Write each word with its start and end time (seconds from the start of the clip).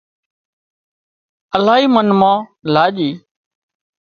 الاهي 1.55 1.85
منَ 1.95 2.07
مان 2.19 2.37
لاڄي 2.73 3.11